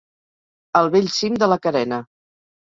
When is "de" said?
1.45-1.51